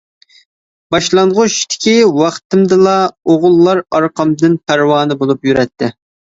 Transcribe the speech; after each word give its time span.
باشلانغۇچتىكى 0.93 1.93
ۋاقتىمدىلا 2.21 2.95
ئوغۇللار 3.35 3.83
ئارقامدىن 3.99 4.57
پەرۋانە 4.73 5.19
بولۇپ 5.21 5.47
يۈرەتتى. 5.51 5.93